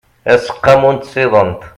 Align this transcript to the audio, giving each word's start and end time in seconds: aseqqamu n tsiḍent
aseqqamu 0.33 0.89
n 0.95 0.97
tsiḍent 0.97 1.61